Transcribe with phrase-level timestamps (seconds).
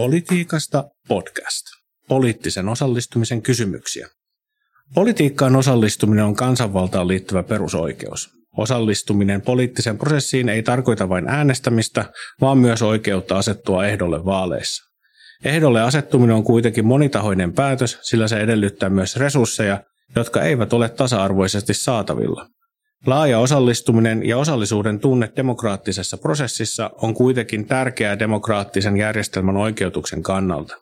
[0.00, 1.66] Politiikasta podcast.
[2.08, 4.08] Poliittisen osallistumisen kysymyksiä.
[4.94, 8.30] Politiikkaan osallistuminen on kansanvaltaan liittyvä perusoikeus.
[8.56, 12.04] Osallistuminen poliittiseen prosessiin ei tarkoita vain äänestämistä,
[12.40, 14.84] vaan myös oikeutta asettua ehdolle vaaleissa.
[15.44, 19.82] Ehdolle asettuminen on kuitenkin monitahoinen päätös, sillä se edellyttää myös resursseja,
[20.16, 22.46] jotka eivät ole tasa-arvoisesti saatavilla.
[23.06, 30.76] Laaja osallistuminen ja osallisuuden tunne demokraattisessa prosessissa on kuitenkin tärkeää demokraattisen järjestelmän oikeutuksen kannalta.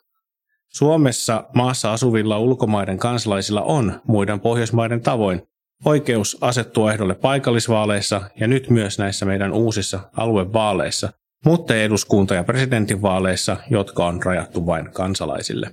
[0.68, 5.42] Suomessa maassa asuvilla ulkomaiden kansalaisilla on muiden Pohjoismaiden tavoin
[5.84, 11.12] oikeus asettua ehdolle paikallisvaaleissa ja nyt myös näissä meidän uusissa aluevaaleissa,
[11.44, 15.70] mutta eduskunta- ja presidentinvaaleissa, jotka on rajattu vain kansalaisille.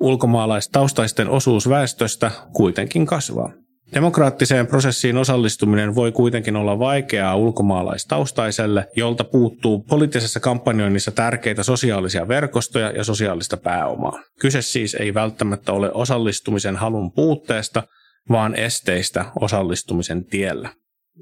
[0.00, 3.52] Ulkomaalaistaustaisten osuus väestöstä kuitenkin kasvaa.
[3.94, 12.90] Demokraattiseen prosessiin osallistuminen voi kuitenkin olla vaikeaa ulkomaalaistaustaiselle, jolta puuttuu poliittisessa kampanjoinnissa tärkeitä sosiaalisia verkostoja
[12.90, 14.22] ja sosiaalista pääomaa.
[14.40, 17.82] Kyse siis ei välttämättä ole osallistumisen halun puutteesta,
[18.30, 20.68] vaan esteistä osallistumisen tiellä.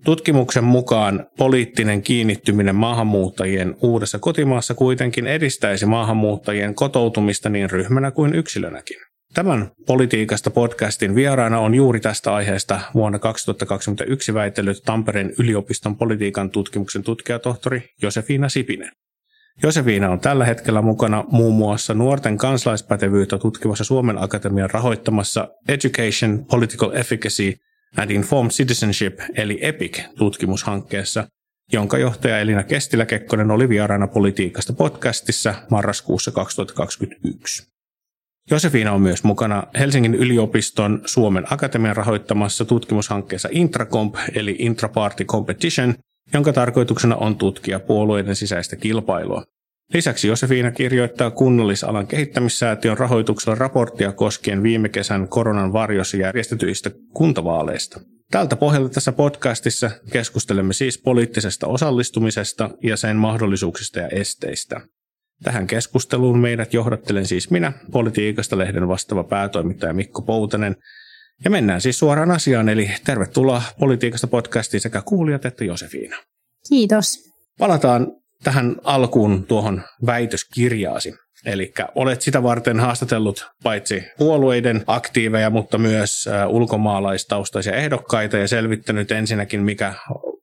[0.05, 8.97] Tutkimuksen mukaan poliittinen kiinnittyminen maahanmuuttajien uudessa kotimaassa kuitenkin edistäisi maahanmuuttajien kotoutumista niin ryhmänä kuin yksilönäkin.
[9.35, 17.03] Tämän politiikasta podcastin vieraana on juuri tästä aiheesta vuonna 2021 väitellyt Tampereen yliopiston politiikan tutkimuksen
[17.03, 18.93] tutkijatohtori Josefina Sipinen.
[19.63, 26.91] Josefina on tällä hetkellä mukana muun muassa nuorten kansalaispätevyyttä tutkivassa Suomen Akatemian rahoittamassa Education, Political
[26.93, 27.55] Efficacy
[27.97, 31.27] and Informed Citizenship eli EPIC-tutkimushankkeessa,
[31.73, 37.74] jonka johtaja Elina Kestilä-Kekkonen oli vieraana politiikasta podcastissa marraskuussa 2021.
[38.51, 45.95] Josefina on myös mukana Helsingin yliopiston Suomen Akatemian rahoittamassa tutkimushankkeessa Intracomp eli Intraparty Competition,
[46.33, 49.45] jonka tarkoituksena on tutkia puolueiden sisäistä kilpailua.
[49.95, 58.01] Lisäksi Josefina kirjoittaa kunnallisalan kehittämissäätiön rahoituksella raporttia koskien viime kesän koronan varjossa järjestetyistä kuntavaaleista.
[58.31, 64.81] Tältä pohjalta tässä podcastissa keskustelemme siis poliittisesta osallistumisesta ja sen mahdollisuuksista ja esteistä.
[65.43, 70.77] Tähän keskusteluun meidät johdattelen siis minä, Politiikasta lehden vastaava päätoimittaja Mikko Poutanen.
[71.45, 76.17] Ja mennään siis suoraan asiaan, eli tervetuloa Politiikasta podcastiin sekä kuulijat että Josefiina.
[76.69, 77.19] Kiitos.
[77.59, 78.07] Palataan
[78.45, 81.15] tähän alkuun tuohon väitöskirjaasi.
[81.47, 89.63] Eli olet sitä varten haastatellut paitsi puolueiden aktiiveja, mutta myös ulkomaalaistaustaisia ehdokkaita ja selvittänyt ensinnäkin,
[89.63, 89.95] mikä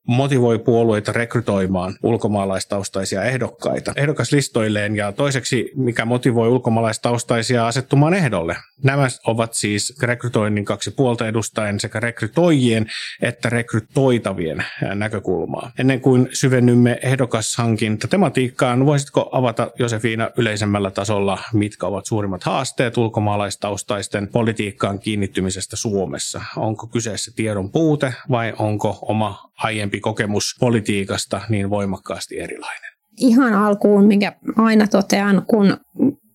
[0.08, 8.56] motivoi puolueita rekrytoimaan ulkomaalaistaustaisia ehdokkaita ehdokaslistoilleen ja toiseksi mikä motivoi ulkomaalaistaustaisia asettumaan ehdolle.
[8.84, 12.86] Nämä ovat siis rekrytoinnin kaksi puolta edustaen sekä rekrytoijien
[13.22, 15.72] että rekrytoitavien näkökulmaa.
[15.80, 24.28] Ennen kuin syvennymme ehdokashankinta tematiikkaan, voisitko avata Josefina yleisemmällä tasolla, mitkä ovat suurimmat haasteet ulkomaalaistaustaisten
[24.28, 26.42] politiikkaan kiinnittymisestä Suomessa?
[26.58, 32.92] Onko kyseessä tiedon puute vai onko oma aiempi kokemus politiikasta niin voimakkaasti erilainen?
[33.18, 35.78] Ihan alkuun, mikä aina totean, kun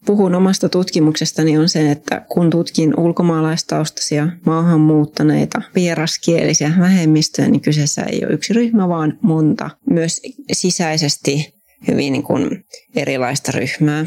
[0.07, 8.25] puhun omasta tutkimuksestani on se, että kun tutkin ulkomaalaistaustaisia, maahanmuuttaneita, vieraskielisiä vähemmistöjä, niin kyseessä ei
[8.25, 9.71] ole yksi ryhmä, vaan monta.
[9.91, 10.23] Myös
[10.53, 11.55] sisäisesti
[11.89, 12.65] hyvin niin kuin
[12.97, 14.07] erilaista ryhmää.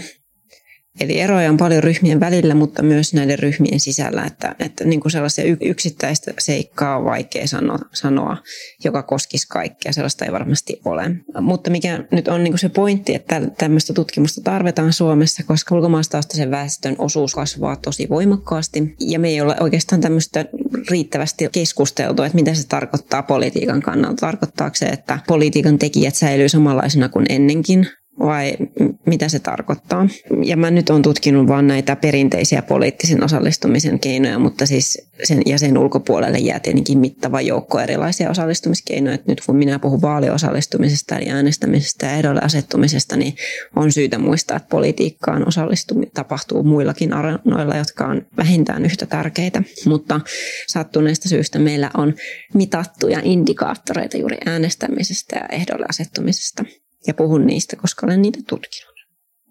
[1.00, 5.12] Eli eroja on paljon ryhmien välillä, mutta myös näiden ryhmien sisällä, että, että niin kuin
[5.12, 8.38] sellaisia yksittäistä seikkaa on vaikea sanoa, sanoa,
[8.84, 9.94] joka koskisi kaikkea.
[9.94, 11.12] Sellaista ei varmasti ole.
[11.42, 16.52] Mutta mikä nyt on niin kuin se pointti, että tämmöistä tutkimusta tarvitaan Suomessa, koska ulkomaalaistaustaisen
[16.52, 18.96] väestön osuus kasvaa tosi voimakkaasti.
[19.00, 20.46] Ja me ei ole oikeastaan tämmöistä
[20.90, 24.20] riittävästi keskusteltu, että mitä se tarkoittaa politiikan kannalta.
[24.20, 27.88] Tarkoittaako se, että politiikan tekijät säilyy samanlaisena kuin ennenkin?
[28.20, 28.58] Vai
[29.06, 30.08] mitä se tarkoittaa.
[30.44, 35.60] Ja mä nyt olen tutkinut vain näitä perinteisiä poliittisen osallistumisen keinoja, mutta siis sen, ja
[35.60, 39.16] sen ulkopuolelle jää tietenkin mittava joukko erilaisia osallistumiskeinoja.
[39.16, 43.36] Et nyt kun minä puhun vaaliosallistumisesta eli äänestämisestä ja ehdolle asettumisesta, niin
[43.76, 49.64] on syytä muistaa, että politiikkaan osallistuminen tapahtuu muillakin areenoilla, jotka on vähintään yhtä tärkeitä.
[49.86, 50.22] Mutta
[50.68, 52.14] sattuneesta syystä meillä on
[52.54, 56.66] mitattuja indikaattoreita juuri äänestämisestä ja ehdolle asettumisesta
[57.08, 58.96] ja puhun niistä, koska olen niitä tutkinut.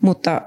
[0.03, 0.41] Mutta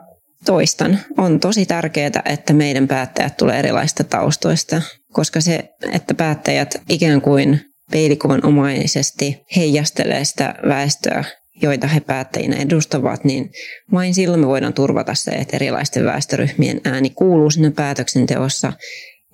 [0.45, 4.81] toistan, on tosi tärkeää, että meidän päättäjät tulee erilaista taustoista,
[5.11, 7.61] koska se, että päättäjät ikään kuin
[7.91, 11.23] peilikuvan omaisesti heijastelee sitä väestöä,
[11.61, 13.49] joita he päättäjinä edustavat, niin
[13.91, 18.73] vain silloin me voidaan turvata se, että erilaisten väestöryhmien ääni kuuluu sinne päätöksenteossa,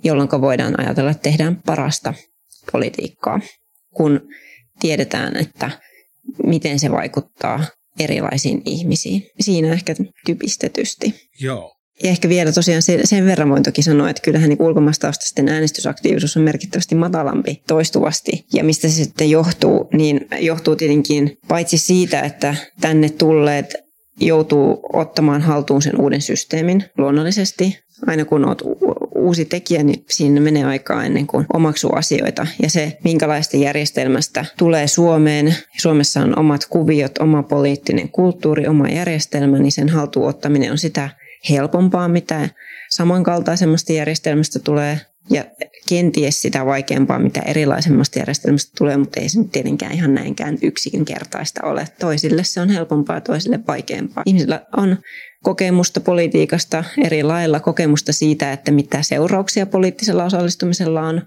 [0.03, 2.13] jolloin voidaan ajatella, että tehdään parasta
[2.71, 3.39] politiikkaa,
[3.93, 4.21] kun
[4.79, 5.71] tiedetään, että
[6.43, 7.63] miten se vaikuttaa
[7.99, 9.23] erilaisiin ihmisiin.
[9.39, 9.95] Siinä ehkä
[10.25, 11.13] typistetysti.
[11.41, 11.73] Joo.
[12.03, 16.37] Ja ehkä vielä tosiaan sen, sen verran voin toki sanoa, että kyllähän niin ulkomaastaustaisten äänestysaktiivisuus
[16.37, 18.45] on merkittävästi matalampi toistuvasti.
[18.53, 23.75] Ja mistä se sitten johtuu, niin johtuu tietenkin paitsi siitä, että tänne tulleet
[24.19, 27.79] joutuu ottamaan haltuun sen uuden systeemin luonnollisesti.
[28.07, 28.61] Aina kun olet
[29.17, 32.47] uusi tekijä, niin siinä menee aikaa ennen kuin omaksuu asioita.
[32.63, 39.59] Ja se, minkälaista järjestelmästä tulee Suomeen, Suomessa on omat kuviot, oma poliittinen kulttuuri, oma järjestelmä,
[39.59, 41.09] niin sen haltuun ottaminen on sitä
[41.49, 42.49] helpompaa, mitä
[42.91, 45.43] samankaltaisemmasta järjestelmästä tulee ja
[45.89, 51.63] kenties sitä vaikeampaa, mitä erilaisemmasta järjestelmästä tulee, mutta ei se nyt tietenkään ihan näinkään yksinkertaista
[51.63, 51.87] ole.
[51.99, 54.23] Toisille se on helpompaa, toisille vaikeampaa.
[54.25, 54.97] Ihmisillä on
[55.43, 61.21] kokemusta politiikasta eri lailla, kokemusta siitä, että mitä seurauksia poliittisella osallistumisella on,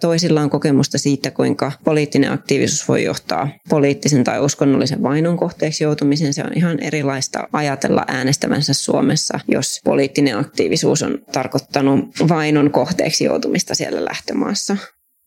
[0.00, 6.34] Toisilla on kokemusta siitä, kuinka poliittinen aktiivisuus voi johtaa poliittisen tai uskonnollisen vainon kohteeksi joutumisen.
[6.34, 13.74] Se on ihan erilaista ajatella äänestävänsä Suomessa, jos poliittinen aktiivisuus on tarkoittanut vainon kohteeksi joutumista
[13.74, 14.76] siellä lähtömaassa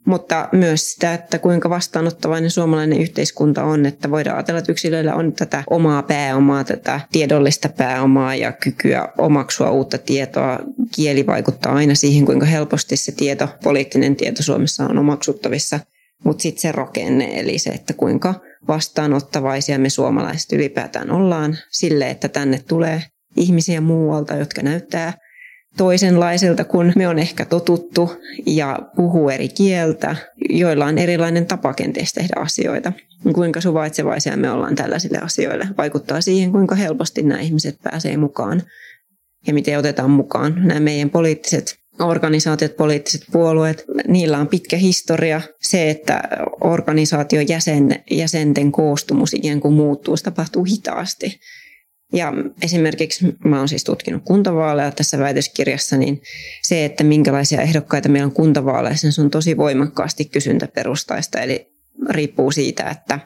[0.05, 5.33] mutta myös sitä, että kuinka vastaanottavainen suomalainen yhteiskunta on, että voidaan ajatella, että yksilöillä on
[5.33, 10.59] tätä omaa pääomaa, tätä tiedollista pääomaa ja kykyä omaksua uutta tietoa.
[10.95, 15.79] Kieli vaikuttaa aina siihen, kuinka helposti se tieto, poliittinen tieto Suomessa on omaksuttavissa,
[16.23, 18.33] mutta sitten se rakenne, eli se, että kuinka
[18.67, 23.03] vastaanottavaisia me suomalaiset ylipäätään ollaan sille, että tänne tulee
[23.37, 25.13] ihmisiä muualta, jotka näyttää
[25.77, 28.11] toisenlaisilta kuin me on ehkä totuttu
[28.45, 30.15] ja puhuu eri kieltä,
[30.49, 32.93] joilla on erilainen tapa kenties tehdä asioita.
[33.33, 38.63] Kuinka suvaitsevaisia me ollaan tällaisille asioille vaikuttaa siihen, kuinka helposti nämä ihmiset pääsee mukaan
[39.47, 45.41] ja miten otetaan mukaan nämä meidän poliittiset organisaatiot, poliittiset puolueet, niillä on pitkä historia.
[45.61, 46.21] Se, että
[46.61, 51.39] organisaation jäsen, jäsenten koostumus ikään kuin muuttuu, se tapahtuu hitaasti.
[52.13, 56.21] Ja esimerkiksi mä oon siis tutkinut kuntavaaleja tässä väitöskirjassa, niin
[56.61, 61.39] se, että minkälaisia ehdokkaita meillä on kuntavaaleissa, se on tosi voimakkaasti kysyntäperustaista.
[61.39, 61.71] Eli
[62.09, 63.19] riippuu siitä, että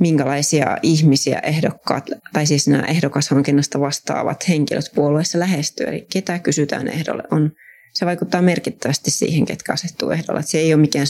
[0.00, 7.22] minkälaisia ihmisiä ehdokkaat, tai siis nämä ehdokashankinnasta vastaavat henkilöt puolueessa lähestyy, eli ketä kysytään ehdolle,
[7.30, 7.52] on,
[7.94, 10.42] se vaikuttaa merkittävästi siihen, ketkä asettuu ehdolle.
[10.42, 11.06] Se ei ole mikään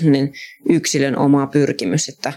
[0.69, 2.33] yksilön oma pyrkimys, että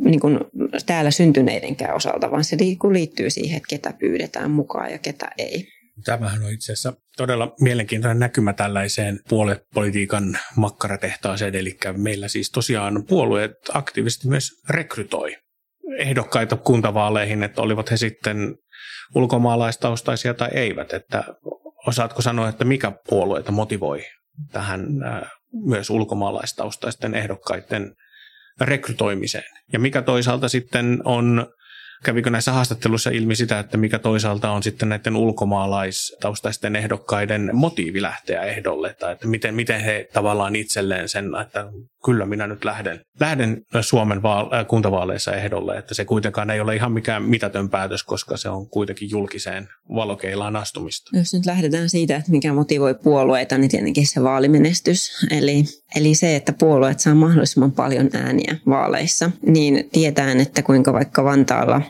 [0.00, 0.40] niin kuin
[0.86, 2.56] täällä syntyneidenkään osalta, vaan se
[2.92, 5.68] liittyy siihen, että ketä pyydetään mukaan ja ketä ei.
[6.04, 13.52] Tämähän on itse asiassa todella mielenkiintoinen näkymä tällaiseen puoluepolitiikan makkaratehtaaseen, eli meillä siis tosiaan puolueet
[13.72, 15.36] aktiivisesti myös rekrytoi
[15.98, 18.56] ehdokkaita kuntavaaleihin, että olivat he sitten
[19.14, 21.24] ulkomaalaistaustaisia tai eivät, että
[21.86, 24.04] osaatko sanoa, että mikä puolueita motivoi
[24.52, 24.86] tähän
[25.52, 27.94] myös ulkomaalaistaustaisten ehdokkaiden
[28.60, 29.54] rekrytoimiseen.
[29.72, 31.46] Ja mikä toisaalta sitten on
[32.04, 38.42] Kävikö näissä haastatteluissa ilmi sitä, että mikä toisaalta on sitten näiden ulkomaalaistaustaisten ehdokkaiden motiivi lähteä
[38.42, 41.66] ehdolle, tai että miten, miten he tavallaan itselleen sen, että
[42.04, 46.76] kyllä minä nyt lähden, lähden Suomen vaal- äh, kuntavaaleissa ehdolle, että se kuitenkaan ei ole
[46.76, 51.18] ihan mikään mitätön päätös, koska se on kuitenkin julkiseen valokeilaan astumista.
[51.18, 55.64] Jos nyt lähdetään siitä, että mikä motivoi puolueita, niin tietenkin se vaalimenestys, eli,
[55.96, 61.82] eli se, että puolueet saa mahdollisimman paljon ääniä vaaleissa, niin tietään, että kuinka vaikka Vantaalla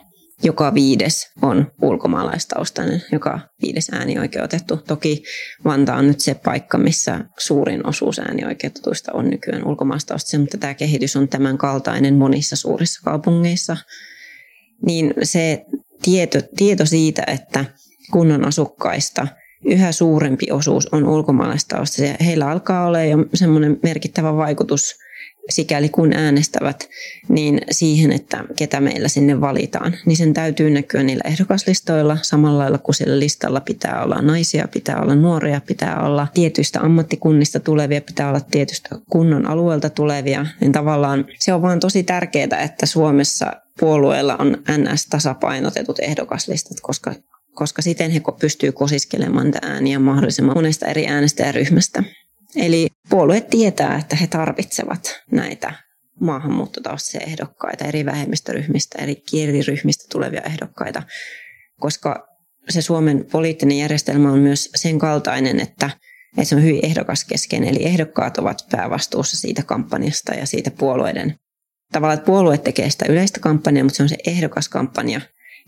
[0.44, 4.76] joka viides on ulkomaalaistaustainen, joka viides äänioikeutettu.
[4.76, 5.22] Toki
[5.64, 11.16] Vantaa on nyt se paikka, missä suurin osuus äänioikeutetuista on nykyään ulkomaalaistaustaisia, mutta tämä kehitys
[11.16, 13.76] on tämän kaltainen monissa suurissa kaupungeissa.
[14.86, 15.64] Niin se
[16.02, 17.64] tieto, tieto siitä, että
[18.12, 19.26] kunnan asukkaista
[19.64, 24.94] yhä suurempi osuus on ulkomaalaistaustaisia, heillä alkaa olla jo semmoinen merkittävä vaikutus
[25.50, 26.88] sikäli kun äänestävät,
[27.28, 32.78] niin siihen, että ketä meillä sinne valitaan, niin sen täytyy näkyä niillä ehdokaslistoilla samalla lailla
[32.78, 38.28] kuin sillä listalla pitää olla naisia, pitää olla nuoria, pitää olla tietyistä ammattikunnista tulevia, pitää
[38.28, 44.36] olla tietystä kunnon alueelta tulevia, niin tavallaan se on vaan tosi tärkeää, että Suomessa puolueella
[44.36, 47.14] on NS-tasapainotetut ehdokaslistat, koska
[47.54, 52.02] koska siten he pystyy kosiskelemaan ääniä mahdollisimman monesta eri äänestäjäryhmästä.
[52.56, 55.73] Eli puolue tietää, että he tarvitsevat näitä
[56.20, 61.02] maahanmuuttotaustaisia ehdokkaita, eri vähemmistöryhmistä, eri kieliryhmistä tulevia ehdokkaita,
[61.80, 62.26] koska
[62.68, 65.90] se Suomen poliittinen järjestelmä on myös sen kaltainen, että,
[66.38, 71.34] että se on hyvin ehdokaskeskeinen, eli ehdokkaat ovat päävastuussa siitä kampanjasta ja siitä puolueiden.
[71.92, 75.20] Tavallaan, että puolue tekee sitä yleistä kampanjaa, mutta se on se ehdokaskampanja,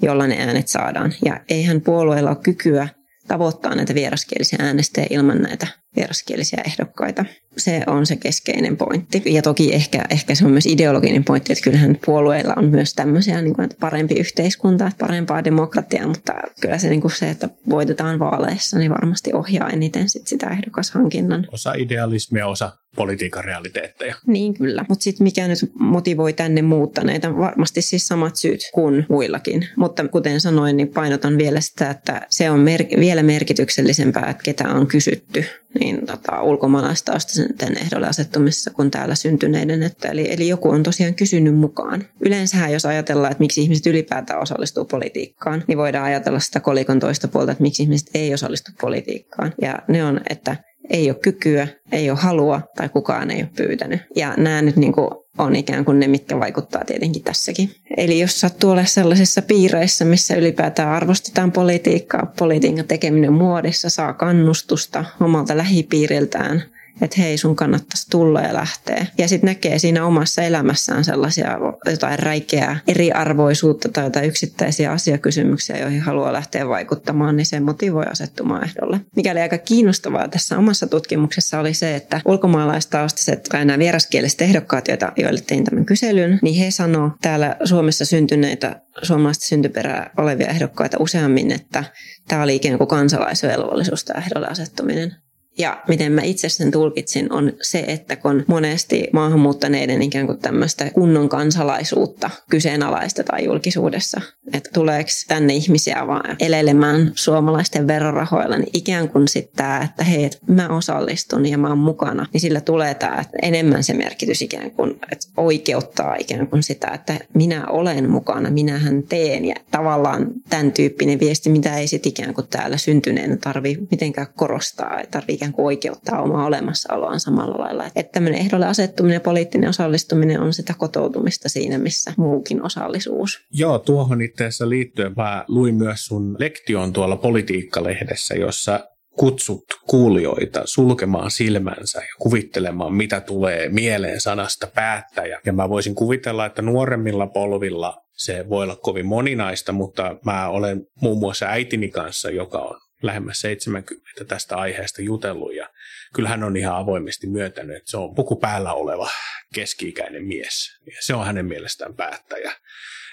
[0.02, 1.12] jolla ne äänet saadaan.
[1.24, 2.88] Ja eihän puolueella ole kykyä
[3.28, 5.66] tavoittaa näitä vieraskielisiä äänestäjiä ilman näitä
[5.96, 7.24] vieraskielisiä ehdokkaita.
[7.56, 9.22] Se on se keskeinen pointti.
[9.26, 13.42] Ja toki ehkä, ehkä se on myös ideologinen pointti, että kyllähän puolueilla on myös tämmöisiä
[13.42, 17.48] niin kuin, että parempi yhteiskunta, että parempaa demokratiaa, mutta kyllä se, niin kuin se, että
[17.68, 21.46] voitetaan vaaleissa, niin varmasti ohjaa eniten sit sitä ehdokashankinnan.
[21.52, 24.14] Osa idealismia, osa politiikan realiteetteja.
[24.26, 29.68] Niin kyllä, mutta sitten mikä nyt motivoi tänne muuttaneita, varmasti siis samat syyt kuin muillakin.
[29.76, 34.68] Mutta kuten sanoin, niin painotan vielä sitä, että se on mer- vielä merkityksellisempää, että ketä
[34.68, 35.44] on kysytty
[35.80, 39.82] niin tota, ulkomaalaistaustaisen ehdolle asettumisessa kuin täällä syntyneiden.
[39.82, 42.04] Että eli, eli joku on tosiaan kysynyt mukaan.
[42.20, 47.28] Yleensähän jos ajatellaan, että miksi ihmiset ylipäätään osallistuu politiikkaan, niin voidaan ajatella sitä kolikon toista
[47.28, 49.52] puolta, että miksi ihmiset ei osallistu politiikkaan.
[49.62, 50.56] Ja ne on, että
[50.90, 54.00] ei ole kykyä, ei ole halua tai kukaan ei ole pyytänyt.
[54.16, 57.70] Ja nämä nyt niin kuin on ikään kuin ne, mitkä vaikuttaa tietenkin tässäkin.
[57.96, 65.04] Eli jos sattuu olla sellaisissa piireissä, missä ylipäätään arvostetaan politiikkaa, politiikan tekeminen muodissa saa kannustusta
[65.20, 66.62] omalta lähipiiriltään–
[67.00, 69.06] että hei sun kannattaisi tulla ja lähteä.
[69.18, 71.58] Ja sitten näkee siinä omassa elämässään sellaisia
[71.90, 78.64] jotain räikeää eriarvoisuutta tai jotain yksittäisiä asiakysymyksiä, joihin haluaa lähteä vaikuttamaan, niin se motivoi asettumaan
[78.64, 79.00] ehdolle.
[79.16, 85.12] Mikäli aika kiinnostavaa tässä omassa tutkimuksessa oli se, että ulkomaalaistaustaiset tai nämä vieraskieliset ehdokkaat, joita,
[85.16, 91.52] joille tein tämän kyselyn, niin he sanoo täällä Suomessa syntyneitä suomalaista syntyperää olevia ehdokkaita useammin,
[91.52, 91.84] että
[92.28, 95.25] tämä oli ikään kuin kansalaisvelvollisuus tämä ehdolle asettuminen.
[95.58, 100.90] Ja miten mä itse sen tulkitsin on se, että kun monesti maahanmuuttaneiden ikään kuin tämmöistä
[100.90, 104.20] kunnon kansalaisuutta kyseenalaistetaan julkisuudessa,
[104.52, 110.30] että tuleeko tänne ihmisiä vaan elelemään suomalaisten verorahoilla, niin ikään kuin sitten tämä, että hei,
[110.48, 114.90] mä osallistun ja mä oon mukana, niin sillä tulee tämä enemmän se merkitys ikään kuin,
[115.12, 119.44] että oikeuttaa ikään kuin sitä, että minä olen mukana, minähän teen.
[119.44, 125.00] Ja tavallaan tämän tyyppinen viesti, mitä ei sitten ikään kuin täällä syntyneen tarvi mitenkään korostaa,
[125.00, 127.86] ei tarvitse ikään kuin oikeuttaa omaa olemassaoloaan samalla lailla.
[127.86, 133.40] Että tämmöinen ehdolle asettuminen ja poliittinen osallistuminen on sitä kotoutumista siinä, missä muukin osallisuus.
[133.52, 138.80] Joo, tuohon itse asiassa liittyen mä luin myös sun lektion tuolla politiikkalehdessä, jossa
[139.16, 145.40] kutsut kuulijoita sulkemaan silmänsä ja kuvittelemaan, mitä tulee mieleen sanasta päättäjä.
[145.46, 150.86] Ja mä voisin kuvitella, että nuoremmilla polvilla se voi olla kovin moninaista, mutta mä olen
[151.00, 155.70] muun muassa äitini kanssa, joka on lähemmäs 70 tästä aiheesta jutellut ja
[156.14, 159.10] kyllä hän on ihan avoimesti myöntänyt, että se on puku päällä oleva
[159.54, 162.52] keski-ikäinen mies ja se on hänen mielestään päättäjä.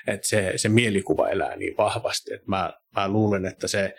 [0.07, 3.95] Että se, se mielikuva elää niin vahvasti, että mä, mä luulen, että se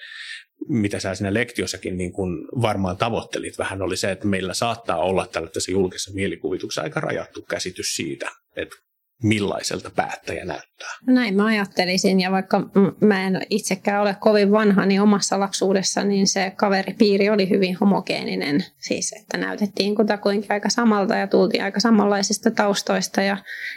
[0.69, 5.27] mitä sä siinä lektiossakin niin kun varmaan tavoittelit vähän, oli se, että meillä saattaa olla
[5.27, 8.77] tällaisessa julkisessa mielikuvituksessa aika rajattu käsitys siitä, että
[9.23, 10.89] millaiselta päättäjä näyttää.
[11.07, 16.27] Näin mä ajattelisin ja vaikka mä en itsekään ole kovin vanha, niin omassa lapsuudessa niin
[16.27, 18.65] se kaveripiiri oli hyvin homogeeninen.
[18.79, 23.37] Siis että näytettiin kutakuinkin aika samalta ja tultiin aika samanlaisista taustoista ja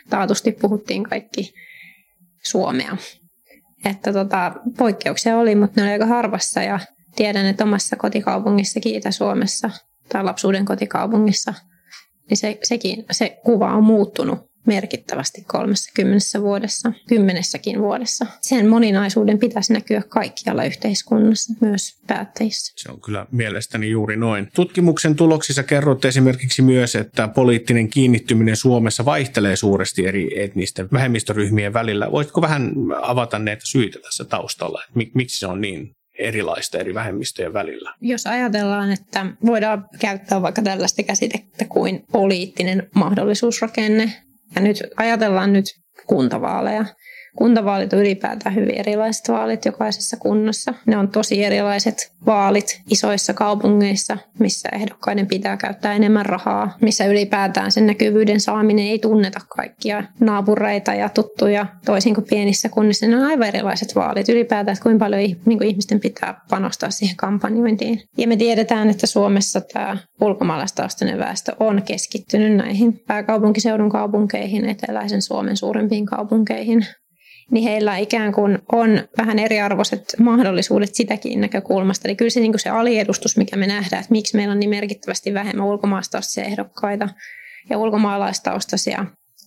[0.10, 1.54] taatusti puhuttiin kaikki
[2.44, 2.98] suomea.
[3.86, 6.80] Että tota, poikkeuksia oli, mutta ne oli aika harvassa ja
[7.16, 9.70] tiedän, että omassa kotikaupungissa Itä-Suomessa
[10.10, 11.54] tai lapsuuden kotikaupungissa,
[12.30, 18.26] niin se, sekin, se kuva on muuttunut merkittävästi 30 vuodessa, kymmenessäkin vuodessa.
[18.42, 22.74] Sen moninaisuuden pitäisi näkyä kaikkialla yhteiskunnassa, myös päättäjissä.
[22.76, 24.48] Se on kyllä mielestäni juuri noin.
[24.56, 32.12] Tutkimuksen tuloksissa kerrot esimerkiksi myös, että poliittinen kiinnittyminen Suomessa vaihtelee suuresti eri etnisten vähemmistöryhmien välillä.
[32.12, 32.72] Voitko vähän
[33.02, 34.84] avata näitä syitä tässä taustalla,
[35.14, 37.94] miksi se on niin erilaista eri vähemmistöjen välillä.
[38.02, 44.14] Jos ajatellaan, että voidaan käyttää vaikka tällaista käsitettä kuin poliittinen mahdollisuusrakenne,
[44.56, 45.66] ja nyt ajatellaan nyt
[46.08, 46.86] kuntavaaleja.
[47.38, 50.74] Kuntavaalit on ylipäätään hyvin erilaiset vaalit jokaisessa kunnassa.
[50.86, 57.72] Ne on tosi erilaiset vaalit isoissa kaupungeissa, missä ehdokkaiden pitää käyttää enemmän rahaa, missä ylipäätään
[57.72, 63.08] sen näkyvyyden saaminen ei tunneta kaikkia naapureita ja tuttuja, toisin kuin pienissä kunnissa.
[63.08, 67.18] Ne on aivan erilaiset vaalit ylipäätään, että kuinka paljon niin kuin ihmisten pitää panostaa siihen
[67.18, 68.02] kampanjointiin.
[68.18, 75.58] Ja me tiedetään, että Suomessa tämä ulkomaalaistaustainen väestö on keskittynyt näihin pääkaupunkiseudun kaupunkeihin, eteläisen Suomen
[75.58, 76.86] suurimpiin kaupunkeihin
[77.52, 82.08] niin heillä ikään kuin on vähän eriarvoiset mahdollisuudet sitäkin näkökulmasta.
[82.08, 84.70] Eli kyllä se, niin kuin se aliedustus, mikä me nähdään, että miksi meillä on niin
[84.70, 87.10] merkittävästi vähemmän ulkomaalaistaustaisia ehdokkaita
[87.70, 89.06] ja ulkomaalaistaustaisia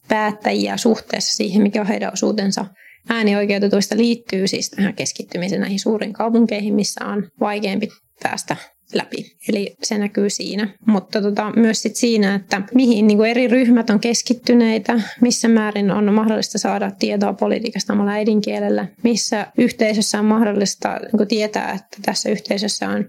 [0.08, 2.66] päättäjiä suhteessa siihen, mikä on heidän osuutensa
[3.08, 7.88] äänioikeutetuista liittyy siis tähän keskittymiseen näihin suuriin kaupunkeihin, missä on vaikeampi
[8.22, 8.56] päästä
[8.94, 9.36] läpi.
[9.48, 10.68] Eli se näkyy siinä.
[10.86, 16.14] Mutta tota, myös sit siinä, että mihin niin eri ryhmät on keskittyneitä, missä määrin on
[16.14, 22.88] mahdollista saada tietoa politiikasta omalla äidinkielellä, missä yhteisössä on mahdollista niin tietää, että tässä yhteisössä
[22.88, 23.04] on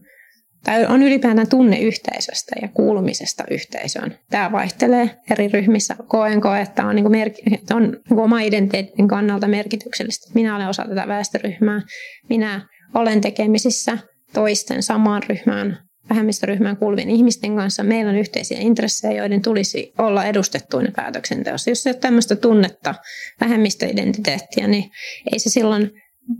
[0.63, 4.17] tai on ylipäätään tunne yhteisöstä ja kuulumisesta yhteisöön.
[4.29, 5.95] Tämä vaihtelee eri ryhmissä.
[6.07, 10.31] Koen koe, että on, niin kuin merk- että on niin oma identiteetin kannalta merkityksellistä.
[10.33, 11.81] Minä olen osa tätä väestöryhmää.
[12.29, 13.97] Minä olen tekemisissä
[14.33, 15.77] toisten samaan ryhmään,
[16.09, 17.83] vähemmistöryhmään kuuluvien ihmisten kanssa.
[17.83, 21.69] Meillä on yhteisiä intressejä, joiden tulisi olla edustettuina päätöksenteossa.
[21.69, 22.95] Jos ei ole tämmöistä tunnetta,
[23.41, 24.91] vähemmistöidentiteettiä, niin
[25.31, 25.91] ei se silloin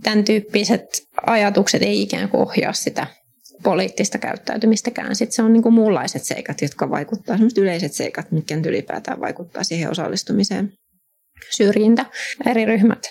[0.02, 3.06] tämän tyyppiset ajatukset ei ikään kuin ohjaa sitä
[3.62, 5.16] poliittista käyttäytymistäkään.
[5.16, 9.64] Sitten se on niin kuin muunlaiset seikat, jotka vaikuttavat, sellaiset yleiset seikat, mitkä ylipäätään vaikuttaa
[9.64, 10.72] siihen osallistumiseen.
[11.50, 12.06] Syrjintä,
[12.46, 13.02] eri ryhmät.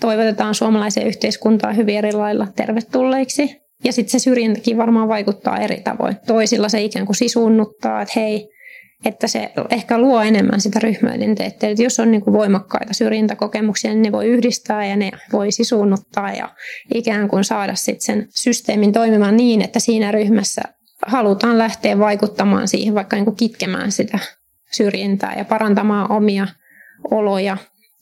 [0.00, 3.60] Toivotetaan suomalaiseen yhteiskuntaan hyvin eri lailla tervetulleiksi.
[3.84, 6.16] Ja sitten se syrjintäkin varmaan vaikuttaa eri tavoin.
[6.26, 8.48] Toisilla se ikään kuin sisuunnuttaa, että hei,
[9.04, 11.70] että se ehkä luo enemmän sitä ryhmäidentiteettiä.
[11.70, 16.32] Että jos on niin kuin voimakkaita syrjintäkokemuksia, niin ne voi yhdistää ja ne voi sisuunnuttaa
[16.32, 16.48] ja
[16.94, 20.62] ikään kuin saada sitten sen systeemin toimimaan niin, että siinä ryhmässä
[21.06, 24.18] halutaan lähteä vaikuttamaan siihen, vaikka niin kuin kitkemään sitä
[24.72, 26.46] syrjintää ja parantamaan omia
[27.10, 27.56] oloja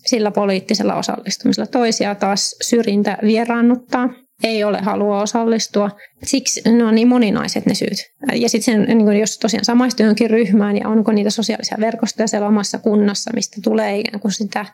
[0.07, 1.67] sillä poliittisella osallistumisella.
[1.67, 4.09] Toisia taas syrjintä vieraannuttaa
[4.43, 5.91] ei ole halua osallistua.
[6.25, 8.13] Siksi ne on niin moninaiset ne syyt.
[8.35, 12.79] Ja sitten niin jos tosiaan samaistuu johonkin ryhmään ja onko niitä sosiaalisia verkostoja siellä omassa
[12.79, 14.67] kunnassa, mistä tulee ikään kuin sitä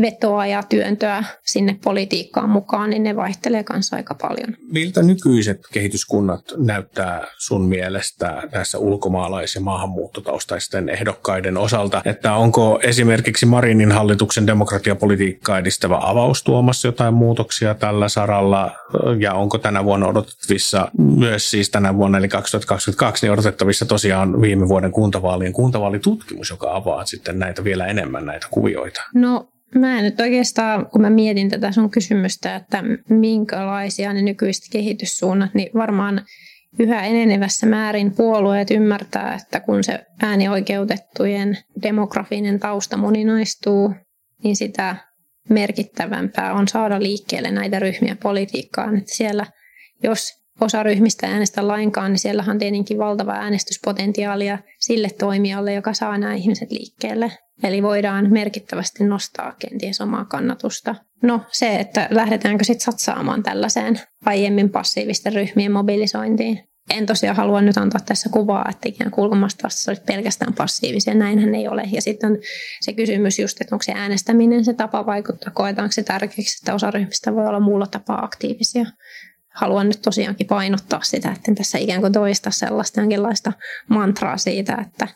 [0.00, 4.56] vetoa ja työntöä sinne politiikkaan mukaan, niin ne vaihtelee kanssa aika paljon.
[4.72, 12.02] Miltä nykyiset kehityskunnat näyttää sun mielestä tässä ulkomaalais- ja maahanmuuttotaustaisten ehdokkaiden osalta?
[12.04, 18.72] Että onko esimerkiksi Marinin hallituksen demokratiapolitiikkaa edistävä avaus tuomassa jotain muutoksia tällä saralla?
[19.18, 24.68] ja onko tänä vuonna odotettavissa myös siis tänä vuonna eli 2022 niin odotettavissa tosiaan viime
[24.68, 29.02] vuoden kuntavaalien kuntavaalitutkimus, joka avaa sitten näitä vielä enemmän näitä kuvioita?
[29.14, 34.64] No Mä en nyt oikeastaan, kun mä mietin tätä sun kysymystä, että minkälaisia ne nykyiset
[34.72, 36.22] kehityssuunnat, niin varmaan
[36.78, 43.94] yhä enenevässä määrin puolueet ymmärtää, että kun se äänioikeutettujen demografinen tausta moninaistuu,
[44.44, 44.96] niin sitä
[45.48, 48.96] merkittävämpää on saada liikkeelle näitä ryhmiä politiikkaan.
[48.96, 49.46] Että siellä,
[50.02, 56.18] jos osa ryhmistä äänestä lainkaan, niin siellä on tietenkin valtava äänestyspotentiaalia sille toimijalle, joka saa
[56.18, 57.32] nämä ihmiset liikkeelle.
[57.62, 60.94] Eli voidaan merkittävästi nostaa kenties omaa kannatusta.
[61.22, 67.76] No se, että lähdetäänkö sitten satsaamaan tällaiseen aiemmin passiivisten ryhmien mobilisointiin en tosiaan halua nyt
[67.76, 71.14] antaa tässä kuvaa, että ikään kuin ulkomaastausta olisi pelkästään passiivisia.
[71.14, 71.82] Näinhän ei ole.
[71.92, 72.38] Ja sitten on
[72.80, 76.90] se kysymys just, että onko se äänestäminen se tapa vaikuttaa, koetaanko se tärkeäksi, että osa
[76.90, 78.86] ryhmistä voi olla muulla tapaa aktiivisia.
[79.56, 83.52] Haluan nyt tosiaankin painottaa sitä, että tässä ikään kuin toista sellaista jonkinlaista
[83.88, 85.08] mantraa siitä, että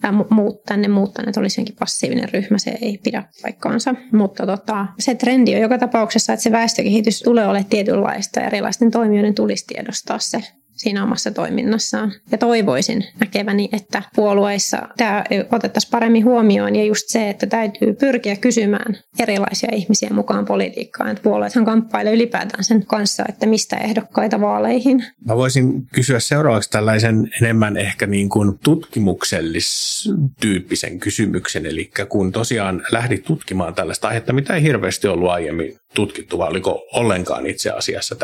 [0.00, 3.94] tämä muut, tänne muuttaneet olisi jonkin passiivinen ryhmä, se ei pidä paikkaansa.
[4.12, 8.90] Mutta tota, se trendi on joka tapauksessa, että se väestökehitys tulee olemaan tietynlaista ja erilaisten
[8.90, 10.42] toimijoiden tulisi tiedostaa se
[10.78, 12.12] siinä omassa toiminnassaan.
[12.32, 18.36] Ja toivoisin näkeväni, että puolueissa tämä otettaisiin paremmin huomioon ja just se, että täytyy pyrkiä
[18.36, 21.10] kysymään erilaisia ihmisiä mukaan politiikkaan.
[21.10, 25.04] Että puolueethan kamppailee ylipäätään sen kanssa, että mistä ehdokkaita vaaleihin.
[25.26, 31.66] Mä voisin kysyä seuraavaksi tällaisen enemmän ehkä niin kuin tutkimuksellistyyppisen kysymyksen.
[31.66, 36.82] Eli kun tosiaan lähdit tutkimaan tällaista aihetta, mitä ei hirveästi ollut aiemmin tutkittu, vai oliko
[36.92, 38.16] ollenkaan itse asiassa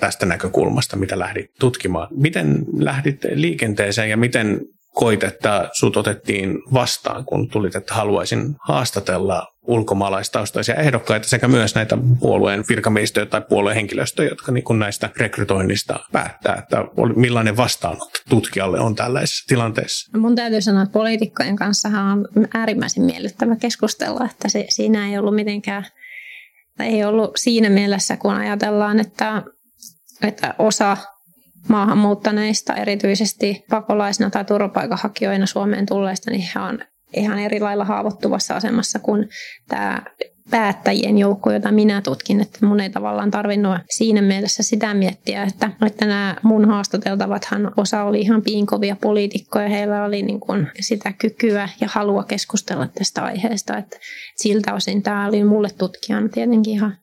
[0.00, 2.08] tästä näkökulmasta, mitä lähdit tutkimaan.
[2.10, 4.60] Miten lähdit liikenteeseen ja miten
[4.94, 11.98] koit, että sut otettiin vastaan, kun tulit, että haluaisin haastatella ulkomaalaistaustaisia ehdokkaita sekä myös näitä
[12.20, 16.84] puolueen virkamiehistöjä tai puolueen henkilöstöjä, jotka niin kuin näistä rekrytoinnista päättää, että
[17.16, 20.18] millainen vastaanotto tutkijalle on tällaisessa tilanteessa.
[20.18, 25.34] Mun täytyy sanoa, että poliitikkojen kanssa on äärimmäisen miellyttävä keskustella, että se, siinä ei ollut
[25.34, 25.86] mitenkään
[26.84, 29.42] ei ollut siinä mielessä, kun ajatellaan, että,
[30.22, 30.96] että osa
[31.68, 36.78] maahanmuuttaneista, erityisesti pakolaisina tai turvapaikanhakijoina Suomeen tulleista, niin he on
[37.16, 39.28] ihan eri lailla haavoittuvassa asemassa kuin
[39.68, 40.02] tämä
[40.50, 45.70] päättäjien joukko, jota minä tutkin, että mun ei tavallaan tarvinnut siinä mielessä sitä miettiä, että,
[45.86, 51.68] että nämä mun haastateltavathan osa oli ihan piinkovia poliitikkoja, heillä oli niin kuin sitä kykyä
[51.80, 53.98] ja halua keskustella tästä aiheesta, että
[54.36, 56.96] siltä osin tämä oli mulle tutkijana tietenkin ihan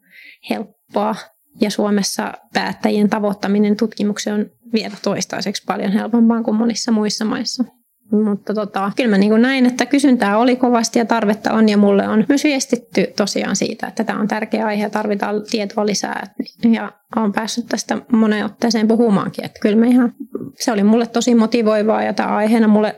[0.50, 1.16] helppoa.
[1.62, 7.64] Ja Suomessa päättäjien tavoittaminen tutkimukseen on vielä toistaiseksi paljon helpompaa kuin monissa muissa maissa.
[8.12, 12.08] Mutta tota, kyllä mä niin näin, että kysyntää oli kovasti ja tarvetta on ja mulle
[12.08, 16.34] on myös viestitty tosiaan siitä, että tämä on tärkeä aihe ja tarvitaan tietoa lisää.
[16.72, 19.46] Ja olen päässyt tästä moneen otteeseen puhumaankin.
[19.46, 20.14] Että kyllä ihan,
[20.60, 22.96] se oli mulle tosi motivoivaa ja tämä aiheena mulle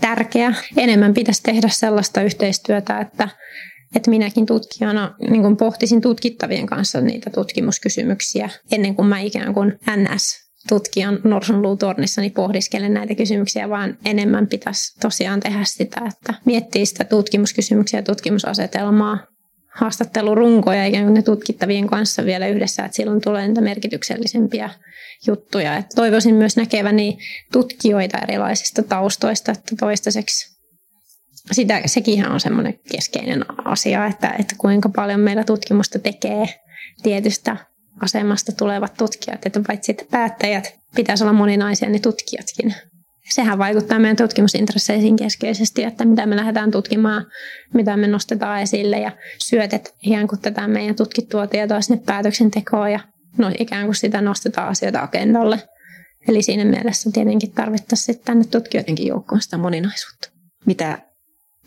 [0.00, 0.54] tärkeä.
[0.76, 3.28] Enemmän pitäisi tehdä sellaista yhteistyötä, että,
[3.96, 10.47] että minäkin tutkijana niin pohtisin tutkittavien kanssa niitä tutkimuskysymyksiä ennen kuin mä ikään kuin NS
[10.68, 17.04] tutkijan norsunluutornissa niin pohdiskelen näitä kysymyksiä, vaan enemmän pitäisi tosiaan tehdä sitä, että miettii sitä
[17.04, 19.26] tutkimuskysymyksiä tutkimusasetelmaa,
[19.74, 24.70] haastattelurunkoja ikään kuin ne tutkittavien kanssa vielä yhdessä, että silloin tulee niitä merkityksellisempiä
[25.26, 25.76] juttuja.
[25.76, 27.18] Että toivoisin myös näkeväni
[27.52, 30.58] tutkijoita erilaisista taustoista, että toistaiseksi
[31.52, 36.46] sitä, sekin on semmoinen keskeinen asia, että, että kuinka paljon meillä tutkimusta tekee
[37.02, 37.56] tietystä
[38.00, 42.74] asemasta tulevat tutkijat, että paitsi että päättäjät pitäisi olla moninaisia, niin tutkijatkin.
[43.30, 47.26] Sehän vaikuttaa meidän tutkimusintresseisiin keskeisesti, että mitä me lähdetään tutkimaan,
[47.74, 53.00] mitä me nostetaan esille ja syötet ikään kuin tätä meidän tutkittua tietoa sinne päätöksentekoon ja
[53.38, 55.62] no, ikään kuin sitä nostetaan asioita agendalle.
[56.28, 60.30] Eli siinä mielessä tietenkin tarvittaisiin tänne tutkijoidenkin joukkoon sitä moninaisuutta.
[60.66, 60.98] Mitä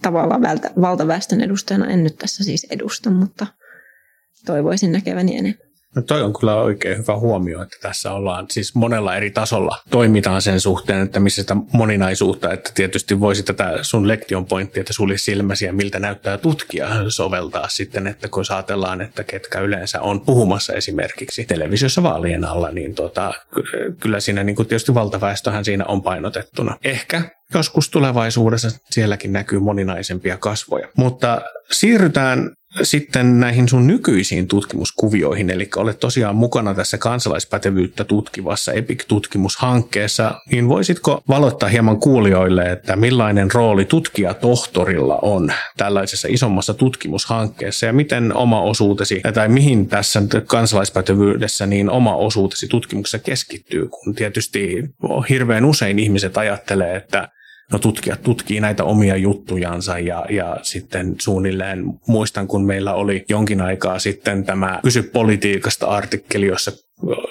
[0.02, 0.42] tavallaan
[0.82, 3.48] valtaväestön edustajana en nyt tässä siis edusta, mutta
[4.46, 5.71] toivoisin näkeväni enemmän.
[5.96, 10.42] No toi on kyllä oikein hyvä huomio, että tässä ollaan siis monella eri tasolla toimitaan
[10.42, 15.18] sen suhteen, että missä sitä moninaisuutta, että tietysti voisi tätä sun lektion pointtia, että sulje
[15.18, 21.46] silmäsiä, miltä näyttää tutkija soveltaa sitten, että kun saatellaan, että ketkä yleensä on puhumassa esimerkiksi
[21.46, 23.34] televisiossa vaalien alla, niin tota,
[24.00, 26.78] kyllä siinä niin tietysti valtaväestöhän siinä on painotettuna.
[26.84, 27.22] Ehkä
[27.54, 30.88] joskus tulevaisuudessa sielläkin näkyy moninaisempia kasvoja.
[30.98, 32.52] Mutta siirrytään
[32.84, 41.24] sitten näihin sun nykyisiin tutkimuskuvioihin, eli olet tosiaan mukana tässä kansalaispätevyyttä tutkivassa EPIC-tutkimushankkeessa, niin voisitko
[41.28, 47.86] valottaa hieman kuulijoille, että millainen rooli tutkijatohtorilla on tällaisessa isommassa tutkimushankkeessa?
[47.86, 54.84] Ja miten oma osuutesi, tai mihin tässä kansalaispätevyydessä niin oma osuutesi tutkimuksessa keskittyy, kun tietysti
[55.30, 57.30] hirveän usein ihmiset ajattelee, että
[57.72, 63.62] no tutkijat tutkii näitä omia juttujansa ja, ja sitten suunnilleen muistan, kun meillä oli jonkin
[63.62, 66.72] aikaa sitten tämä Kysy politiikasta artikkeli, jossa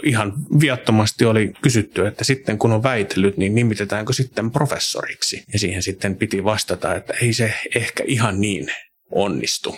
[0.03, 5.44] ihan viattomasti oli kysytty, että sitten kun on väitellyt, niin nimitetäänkö sitten professoriksi?
[5.53, 8.66] Ja siihen sitten piti vastata, että ei se ehkä ihan niin
[9.11, 9.76] onnistu.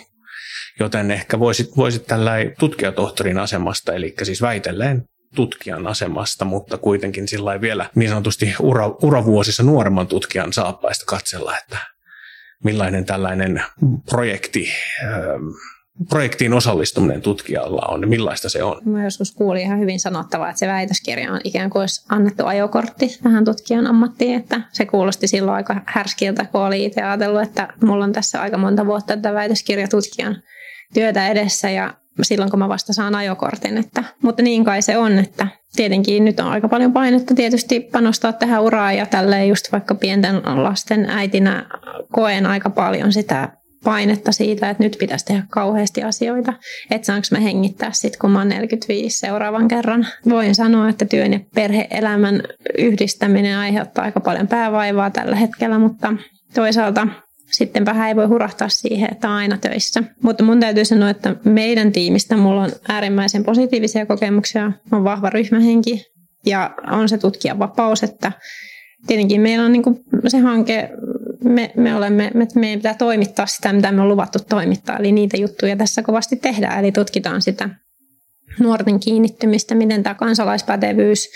[0.79, 5.03] Joten ehkä voisit, voisit tällä tutkijatohtorin asemasta, eli siis väitelleen
[5.35, 11.77] tutkijan asemasta, mutta kuitenkin sillä vielä niin sanotusti ura, uravuosissa nuoremman tutkijan saappaista katsella, että
[12.63, 13.63] millainen tällainen
[14.09, 14.67] projekti,
[15.03, 15.47] ähm,
[16.09, 18.81] projektiin osallistuminen tutkijalla on ja millaista se on.
[18.85, 23.19] Mä joskus kuulin ihan hyvin sanottavaa, että se väitöskirja on ikään kuin olisi annettu ajokortti
[23.23, 28.03] tähän tutkijan ammattiin, että se kuulosti silloin aika härskiltä, kun oli itse ajatellut, että mulla
[28.03, 30.41] on tässä aika monta vuotta tätä väitöskirjatutkijan
[30.93, 33.77] työtä edessä ja silloin, kun mä vasta saan ajokortin.
[33.77, 38.33] Että, mutta niin kai se on, että tietenkin nyt on aika paljon painetta tietysti panostaa
[38.33, 41.65] tähän uraan ja tälleen just vaikka pienten lasten äitinä
[42.11, 43.49] koen aika paljon sitä
[43.83, 46.53] painetta siitä, että nyt pitäisi tehdä kauheasti asioita,
[46.91, 50.07] että saanko mä hengittää sitten, kun mä oon 45 seuraavan kerran.
[50.29, 52.43] Voin sanoa, että työn ja perheelämän
[52.77, 56.13] yhdistäminen aiheuttaa aika paljon päävaivaa tällä hetkellä, mutta
[56.53, 57.07] toisaalta
[57.57, 60.03] sitten vähän ei voi hurahtaa siihen, että aina töissä.
[60.23, 66.05] Mutta mun täytyy sanoa, että meidän tiimistä mulla on äärimmäisen positiivisia kokemuksia, on vahva ryhmähenki
[66.45, 68.31] ja on se tutkijan vapaus, että
[69.07, 69.83] tietenkin meillä on niin
[70.27, 70.89] se hanke,
[71.43, 75.37] me, me olemme, me, meidän pitää toimittaa sitä, mitä me on luvattu toimittaa, eli niitä
[75.37, 77.69] juttuja tässä kovasti tehdään, eli tutkitaan sitä
[78.59, 81.29] nuorten kiinnittymistä, miten tämä kansalaispätevyys,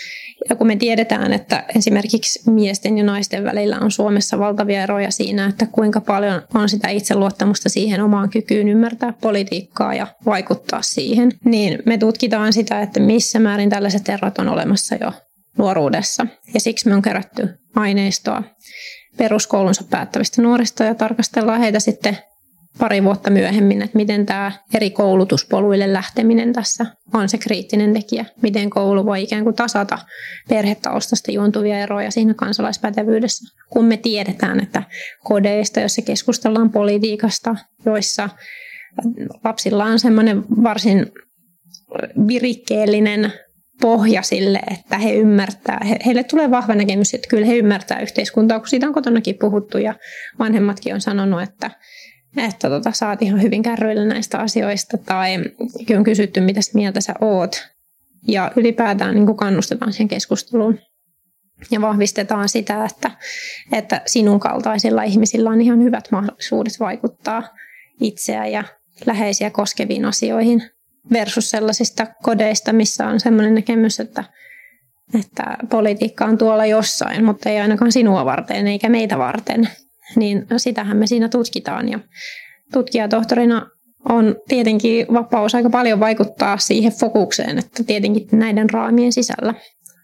[0.48, 5.46] ja kun me tiedetään, että esimerkiksi miesten ja naisten välillä on Suomessa valtavia eroja siinä,
[5.46, 11.78] että kuinka paljon on sitä itseluottamusta siihen omaan kykyyn ymmärtää politiikkaa ja vaikuttaa siihen, niin
[11.86, 15.12] me tutkitaan sitä, että missä määrin tällaiset erot on olemassa jo
[15.58, 16.26] nuoruudessa.
[16.54, 18.42] Ja siksi me on kerätty aineistoa
[19.16, 22.18] peruskoulunsa päättävistä nuorista ja tarkastellaan heitä sitten
[22.78, 28.24] pari vuotta myöhemmin, että miten tämä eri koulutuspoluille lähteminen tässä on se kriittinen tekijä.
[28.42, 29.98] Miten koulu voi ikään kuin tasata
[30.48, 33.56] perhetaustasta juontuvia eroja siinä kansalaispätevyydessä.
[33.70, 34.82] Kun me tiedetään, että
[35.24, 38.28] kodeista, joissa keskustellaan politiikasta, joissa
[39.44, 41.06] lapsilla on semmoinen varsin
[42.28, 43.32] virikkeellinen
[43.80, 48.58] pohja sille, että he ymmärtää, he, heille tulee vahva näkemys, että kyllä he ymmärtää yhteiskuntaa,
[48.58, 49.94] kun siitä on kotonakin puhuttu ja
[50.38, 51.70] vanhemmatkin on sanonut, että
[52.40, 55.36] että tota, saat ihan hyvin kärryillä näistä asioista tai
[55.96, 57.68] on kysytty, mitä mieltä sä oot.
[58.28, 60.78] Ja ylipäätään niin kannustetaan siihen keskusteluun.
[61.70, 63.10] ja vahvistetaan sitä, että,
[63.72, 67.42] että sinun kaltaisilla ihmisillä on ihan hyvät mahdollisuudet vaikuttaa
[68.00, 68.64] itseä ja
[69.06, 70.62] läheisiä koskeviin asioihin
[71.12, 74.24] versus sellaisista kodeista, missä on sellainen näkemys, että,
[75.20, 79.68] että politiikka on tuolla jossain, mutta ei ainakaan sinua varten eikä meitä varten.
[80.16, 81.98] Niin sitähän me siinä tutkitaan ja
[82.72, 83.66] tutkijatohtorina
[84.08, 89.54] on tietenkin vapaus aika paljon vaikuttaa siihen fokukseen, että tietenkin näiden raamien sisällä,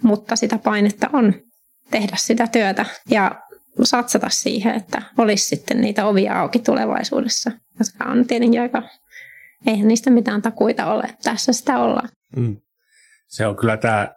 [0.03, 1.35] mutta sitä painetta on
[1.90, 3.43] tehdä sitä työtä ja
[3.83, 8.83] satsata siihen, että olisi sitten niitä ovia auki tulevaisuudessa, jotka on tietenkin aika,
[9.67, 12.09] eihän niistä mitään takuita ole, tässä sitä ollaan.
[12.37, 12.57] Mm.
[13.29, 14.14] Se on kyllä tämä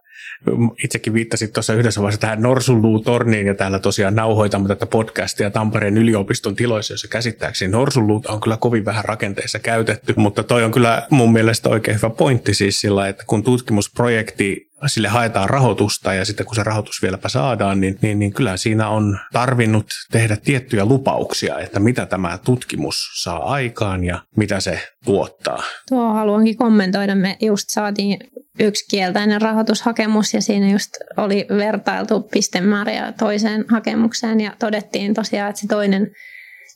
[0.84, 6.56] itsekin viittasit tuossa yhdessä vaiheessa tähän Norsunluutorniin ja täällä tosiaan nauhoitamme tätä podcastia Tampereen yliopiston
[6.56, 11.34] tiloissa, jossa käsittääkseni Norsunluuta on kyllä kovin vähän rakenteissa käytetty, mutta toi on kyllä mun
[11.34, 16.56] mielestä oikein hyvä pointti siis sillä, että kun tutkimusprojekti sille haetaan rahoitusta ja sitten kun
[16.56, 21.80] se rahoitus vieläpä saadaan, niin, niin, niin kyllä siinä on tarvinnut tehdä tiettyjä lupauksia, että
[21.80, 25.64] mitä tämä tutkimus saa aikaan ja mitä se tuottaa.
[25.90, 27.16] Tuo haluankin kommentoida.
[27.16, 28.20] Me just saatiin
[28.60, 35.62] yksi kieltäinen rahoitushakemus ja siinä just oli vertailtu pistemääriä toiseen hakemukseen ja todettiin tosiaan, että
[35.62, 36.12] se toinen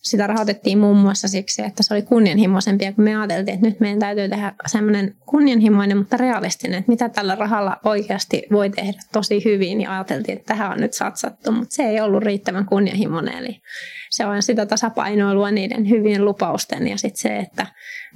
[0.02, 4.00] sitä rahoitettiin muun muassa siksi, että se oli kunnianhimoisempi, kun me ajateltiin, että nyt meidän
[4.00, 9.82] täytyy tehdä semmoinen kunnianhimoinen, mutta realistinen, että mitä tällä rahalla oikeasti voi tehdä tosi hyvin,
[9.82, 13.62] ja ajateltiin, että tähän on nyt satsattu, mutta se ei ollut riittävän kunnianhimoinen, eli
[14.10, 17.68] se on sitä tasapainoilua niiden hyvien lupausten, ja sitten se, että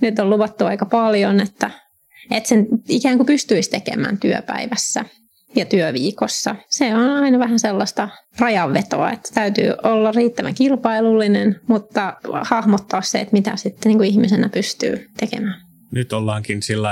[0.01, 1.71] nyt on luvattu aika paljon, että
[2.31, 5.05] että sen ikään kuin pystyisi tekemään työpäivässä
[5.55, 6.55] ja työviikossa.
[6.69, 13.33] Se on aina vähän sellaista rajanvetoa, että täytyy olla riittävän kilpailullinen, mutta hahmottaa se, että
[13.33, 15.61] mitä sitten niin kuin ihmisenä pystyy tekemään.
[15.91, 16.89] Nyt ollaankin sillä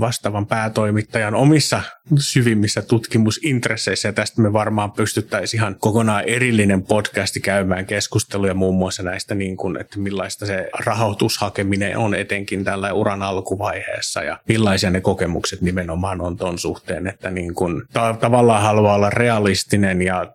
[0.00, 1.82] vastaavan päätoimittajan omissa
[2.18, 4.08] syvimmissä tutkimusintresseissä.
[4.08, 9.56] Ja tästä me varmaan pystyttäisiin ihan kokonaan erillinen podcasti käymään keskusteluja muun muassa näistä, niin
[9.56, 16.20] kuin, että millaista se rahoitushakeminen on etenkin tällä uran alkuvaiheessa ja millaisia ne kokemukset nimenomaan
[16.20, 20.32] on tuon suhteen, että niin kuin, ta- tavallaan haluaa olla realistinen ja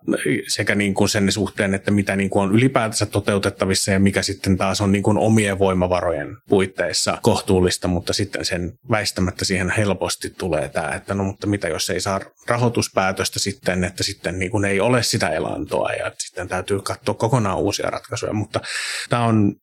[0.48, 4.56] sekä niin kuin sen suhteen, että mitä niin kuin on ylipäätänsä toteutettavissa ja mikä sitten
[4.56, 10.68] taas on niin kuin omien voimavarojen puitteissa kohtuullista, mutta sitten sen väistämättä siihen helposti tulee
[10.68, 14.80] tämä, että no mutta mitä jos ei saa rahoituspäätöstä sitten, että sitten niin kuin ei
[14.80, 18.60] ole sitä elantoa ja sitten täytyy katsoa kokonaan uusia ratkaisuja, mutta
[19.08, 19.54] tämä on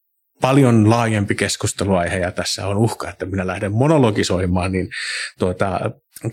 [0.41, 4.89] paljon laajempi keskusteluaihe ja tässä on uhka, että minä lähden monologisoimaan, niin
[5.39, 5.79] tuota,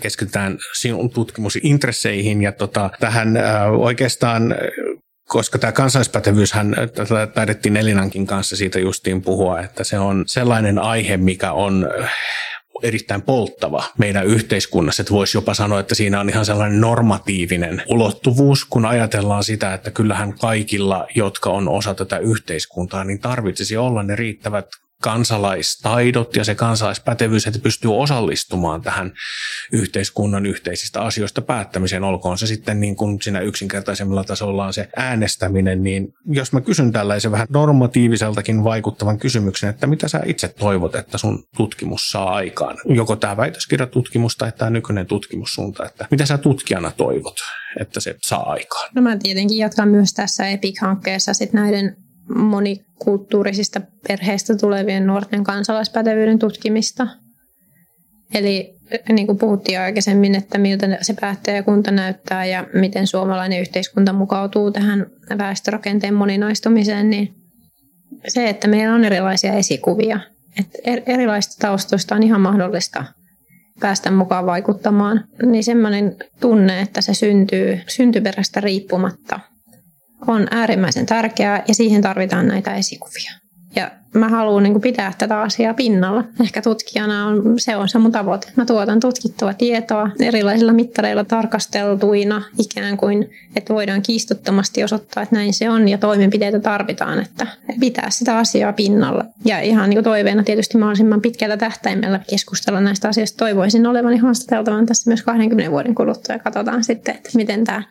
[0.00, 4.54] keskitytään sinun tutkimusintresseihin ja tota, tähän äh, oikeastaan
[5.30, 6.76] koska tämä kansallispätevyyshän,
[7.34, 11.88] taidettiin Elinankin kanssa siitä justiin puhua, että se on sellainen aihe, mikä on
[12.82, 15.02] erittäin polttava meidän yhteiskunnassa.
[15.02, 19.90] Että voisi jopa sanoa, että siinä on ihan sellainen normatiivinen ulottuvuus, kun ajatellaan sitä, että
[19.90, 24.66] kyllähän kaikilla, jotka on osa tätä yhteiskuntaa, niin tarvitsisi olla ne riittävät
[25.00, 29.12] kansalaistaidot ja se kansalaispätevyys, että pystyy osallistumaan tähän
[29.72, 35.82] yhteiskunnan yhteisistä asioista päättämiseen, olkoon se sitten niin kuin siinä yksinkertaisemmalla tasolla on se äänestäminen,
[35.82, 41.18] niin jos mä kysyn tällaisen vähän normatiiviseltakin vaikuttavan kysymyksen, että mitä sä itse toivot, että
[41.18, 46.90] sun tutkimus saa aikaan, joko tämä väitöskirjatutkimus tai tämä nykyinen tutkimussuunta, että mitä sä tutkijana
[46.90, 47.36] toivot,
[47.80, 48.90] että se saa aikaan?
[48.94, 51.96] No mä tietenkin jatkan myös tässä EPIC-hankkeessa sit näiden
[52.34, 57.06] monikulttuurisista perheistä tulevien nuorten kansalaispätevyyden tutkimista.
[58.34, 58.74] Eli
[59.08, 65.06] niin kuin puhuttiin aikaisemmin, että miltä se päättäjäkunta näyttää ja miten suomalainen yhteiskunta mukautuu tähän
[65.38, 67.34] väestörakenteen moninaistumiseen, niin
[68.28, 70.20] se, että meillä on erilaisia esikuvia,
[70.58, 73.04] että erilaisista taustoista on ihan mahdollista
[73.80, 79.40] päästä mukaan vaikuttamaan, niin semmoinen tunne, että se syntyy syntyperästä riippumatta,
[80.26, 83.32] on äärimmäisen tärkeää ja siihen tarvitaan näitä esikuvia.
[83.76, 86.24] Ja mä haluan niin pitää tätä asiaa pinnalla.
[86.40, 88.52] Ehkä tutkijana on, se on se mun tavoite.
[88.56, 95.54] Mä tuotan tutkittua tietoa erilaisilla mittareilla tarkasteltuina ikään kuin, että voidaan kiistottomasti osoittaa, että näin
[95.54, 97.46] se on ja toimenpiteitä tarvitaan, että
[97.80, 99.24] pitää sitä asiaa pinnalla.
[99.44, 103.36] Ja ihan niin toiveena tietysti mahdollisimman pitkällä tähtäimellä keskustella näistä asioista.
[103.36, 107.82] Toivoisin olevani haastateltavan tässä myös 20 vuoden kuluttua ja katsotaan sitten, että miten tämä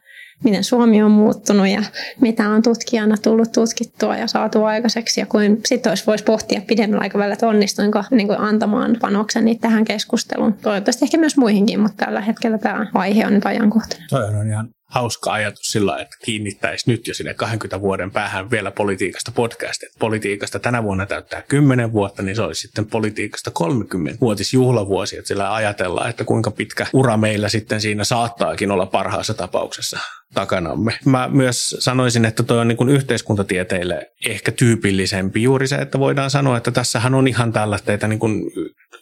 [0.44, 1.84] miten Suomi on muuttunut ja
[2.22, 5.20] mitä on tutkijana tullut tutkittua ja saatu aikaiseksi.
[5.20, 10.54] Ja kuin sitten voisi pohtia pidemmällä aikavälillä, että onnistuinko niin kuin antamaan panokseni tähän keskusteluun.
[10.54, 14.08] Toivottavasti ehkä myös muihinkin, mutta tällä hetkellä tämä aihe on nyt ajankohtainen.
[14.10, 18.72] Toi on ihan hauska ajatus sillä, että kiinnittäisi nyt jo sinne 20 vuoden päähän vielä
[18.72, 19.84] politiikasta podcast.
[19.84, 25.18] Että politiikasta tänä vuonna täyttää 10 vuotta, niin se olisi sitten politiikasta 30 vuotisjuhlavuosi.
[25.18, 30.00] Että sillä ajatellaan, että kuinka pitkä ura meillä sitten siinä saattaakin olla parhaassa tapauksessa
[30.34, 31.00] takanamme.
[31.06, 36.30] Mä myös sanoisin, että toi on niin kuin yhteiskuntatieteille ehkä tyypillisempi juuri se, että voidaan
[36.30, 38.52] sanoa, että tässähän on ihan tällaista niin kuin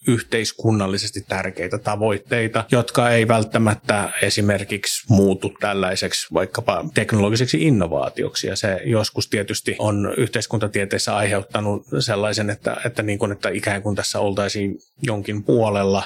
[0.08, 8.48] yhteiskunnallisesti tärkeitä tavoitteita, jotka ei välttämättä esimerkiksi muutu tällaiseksi vaikkapa teknologiseksi innovaatioksi.
[8.48, 13.96] Ja se joskus tietysti on yhteiskuntatieteissä aiheuttanut sellaisen, että, että, niin kuin, että ikään kuin
[13.96, 16.04] tässä oltaisiin jonkin puolella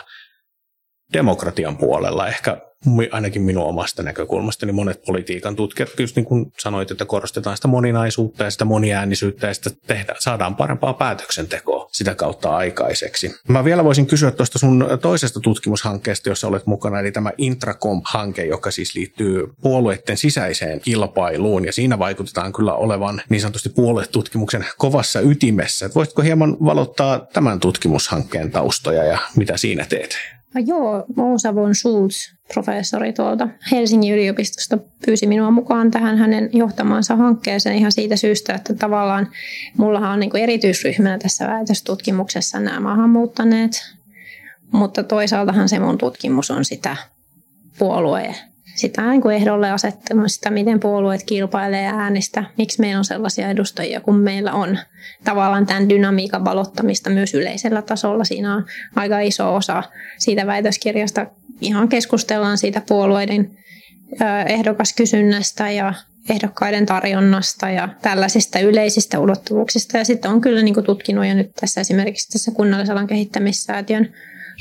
[1.13, 2.27] demokratian puolella.
[2.27, 2.70] Ehkä
[3.11, 7.67] ainakin minun omasta näkökulmasta, niin monet politiikan tutkijat, just niin kuin sanoit, että korostetaan sitä
[7.67, 13.35] moninaisuutta ja sitä moniäänisyyttä ja sitä tehdään, saadaan parempaa päätöksentekoa sitä kautta aikaiseksi.
[13.47, 18.71] Mä vielä voisin kysyä tuosta sun toisesta tutkimushankkeesta, jossa olet mukana, eli tämä Intracom-hanke, joka
[18.71, 25.89] siis liittyy puolueiden sisäiseen kilpailuun ja siinä vaikutetaan kyllä olevan niin sanotusti puoluetutkimuksen kovassa ytimessä.
[25.95, 30.40] Voisitko hieman valottaa tämän tutkimushankkeen taustoja ja mitä siinä teet?
[30.53, 37.15] No joo, Ousa von Schulz, professori tuolta Helsingin yliopistosta, pyysi minua mukaan tähän hänen johtamaansa
[37.15, 39.27] hankkeeseen ihan siitä syystä, että tavallaan
[39.77, 43.71] mullahan on niin kuin erityisryhmänä tässä väitöstutkimuksessa nämä maahanmuuttaneet,
[44.71, 46.97] mutta toisaaltahan se mun tutkimus on sitä
[47.79, 48.50] puolueen
[48.81, 54.17] sitä niin kuin ehdolle asettamasta, miten puolueet kilpailee äänistä, miksi meillä on sellaisia edustajia kuin
[54.17, 54.79] meillä on.
[55.23, 58.23] Tavallaan tämän dynamiikan valottamista myös yleisellä tasolla.
[58.23, 58.65] Siinä on
[58.95, 59.83] aika iso osa
[60.17, 61.25] siitä väitöskirjasta.
[61.61, 63.51] Ihan keskustellaan siitä puolueiden
[64.47, 65.93] ehdokaskysynnästä ja
[66.29, 69.97] ehdokkaiden tarjonnasta ja tällaisista yleisistä ulottuvuuksista.
[69.97, 74.13] Ja sitten on kyllä niin tutkinut ja nyt tässä esimerkiksi tässä kunnallisalan kehittämissäätiön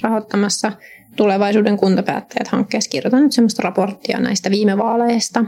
[0.03, 0.73] rahoittamassa
[1.17, 5.45] tulevaisuuden kuntapäättäjät hankkeessa kirjoitan nyt semmoista raporttia näistä viime vaaleista,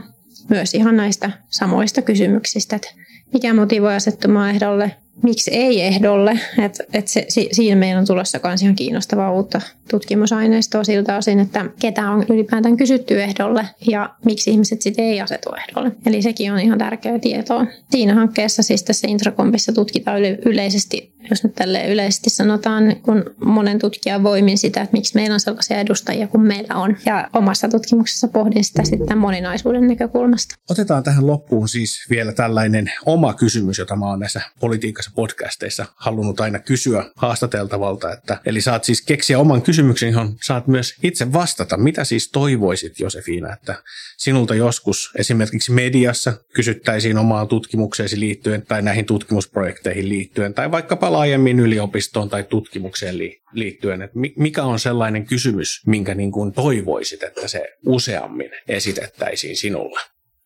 [0.49, 2.89] myös ihan näistä samoista kysymyksistä, että
[3.33, 4.91] mikä motivoi asettumaan ehdolle,
[5.23, 6.39] miksi ei ehdolle.
[6.63, 11.39] Et, et se, si, siinä meillä on tulossa myös ihan kiinnostavaa uutta tutkimusaineistoa siltä osin,
[11.39, 15.91] että ketä on ylipäätään kysytty ehdolle ja miksi ihmiset sitten ei asetu ehdolle.
[16.05, 17.65] Eli sekin on ihan tärkeää tietoa.
[17.91, 24.23] Siinä hankkeessa siis tässä Intrakompissa tutkitaan yleisesti, jos nyt tälle yleisesti sanotaan, kun monen tutkijan
[24.23, 26.97] voimin sitä, että miksi meillä on sellaisia edustajia kuin meillä on.
[27.05, 30.55] Ja omassa tutkimuksessa pohdin sitä sitten moninaisuuden näkökulmasta.
[30.69, 36.39] Otetaan tähän loppuun siis vielä tällainen oma kysymys, jota mä oon näissä politiikassa podcasteissa halunnut
[36.39, 38.11] aina kysyä haastateltavalta.
[38.11, 41.77] Että, eli saat siis keksiä oman kysymyksen, johon saat myös itse vastata.
[41.77, 43.75] Mitä siis toivoisit, Josefina, että
[44.17, 51.59] sinulta joskus esimerkiksi mediassa kysyttäisiin omaan tutkimukseesi liittyen tai näihin tutkimusprojekteihin liittyen tai vaikkapa laajemmin
[51.59, 53.15] yliopistoon tai tutkimukseen
[53.53, 59.99] liittyen, että mikä on sellainen kysymys, minkä niin kuin toivoisit, että se useammin esitettäisiin sinulle?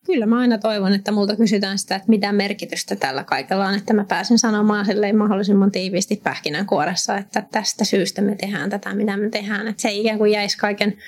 [0.06, 3.94] Kyllä mä aina toivon, että multa kysytään sitä, että mitä merkitystä tällä kaikella on, että
[3.94, 9.30] mä pääsen sanomaan silleen mahdollisimman tiiviisti pähkinänkuoressa, että tästä syystä me tehdään tätä, mitä me
[9.30, 9.68] tehdään.
[9.68, 10.98] Että se ikään kuin jäisi kaiken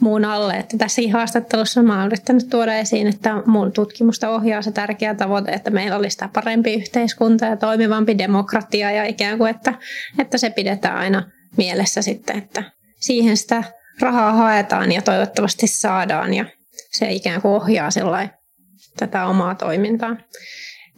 [0.00, 0.54] muun alle.
[0.54, 5.52] Että tässäkin haastattelussa mä olen yrittänyt tuoda esiin, että mun tutkimusta ohjaa se tärkeä tavoite,
[5.52, 9.74] että meillä olisi tämä parempi yhteiskunta ja toimivampi demokratia ja ikään kuin, että,
[10.18, 12.62] että se pidetään aina mielessä sitten, että
[13.00, 13.64] siihen sitä
[14.00, 16.44] rahaa haetaan ja toivottavasti saadaan ja
[16.90, 17.88] se ikään kuin ohjaa
[18.96, 20.16] tätä omaa toimintaa.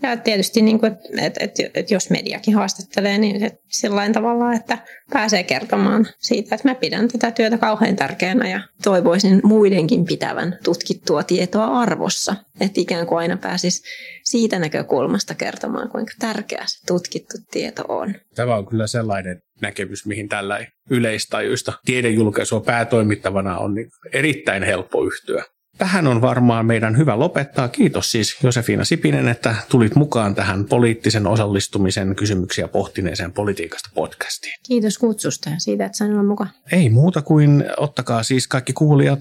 [0.02, 4.78] Ja tietysti, niin kuin, että, että, että jos mediakin haastattelee, niin että sillä tavalla, että
[5.12, 11.22] pääsee kertomaan siitä, että mä pidän tätä työtä kauhean tärkeänä ja toivoisin muidenkin pitävän tutkittua
[11.22, 12.36] tietoa arvossa.
[12.60, 13.82] Että ikään kuin aina pääsis
[14.24, 18.14] siitä näkökulmasta kertomaan, kuinka tärkeä se tutkittu tieto on.
[18.34, 25.44] Tämä on kyllä sellainen näkemys, mihin tällä yleistajuista tiedejulkaisua päätoimittavana on niin erittäin helppo yhtyä.
[25.78, 27.68] Tähän on varmaan meidän hyvä lopettaa.
[27.68, 34.54] Kiitos siis Josefina Sipinen, että tulit mukaan tähän poliittisen osallistumisen kysymyksiä pohtineeseen politiikasta podcastiin.
[34.66, 36.50] Kiitos kutsusta ja siitä, että sain olla mukaan.
[36.72, 39.20] Ei muuta kuin ottakaa siis kaikki kuulijat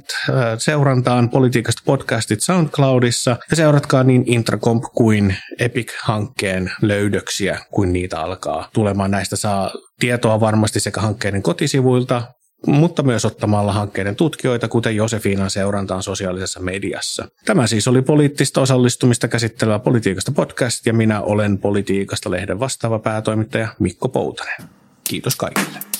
[0.58, 9.12] seurantaan politiikasta podcastit SoundCloudissa ja seuratkaa niin Intracomp kuin Epic-hankkeen löydöksiä, kun niitä alkaa tulemaan.
[9.12, 12.22] Näistä saa tietoa varmasti sekä hankkeiden kotisivuilta,
[12.65, 17.28] mutta myös ottamalla hankkeiden tutkijoita, kuten Josefinan seurantaan sosiaalisessa mediassa.
[17.46, 23.67] Tämä siis oli poliittista osallistumista käsittelevä Politiikasta podcast ja minä olen Politiikasta lehden vastaava päätoimittaja
[23.80, 24.63] Mikko Poutanen.
[25.04, 25.96] Kiitos kaikille.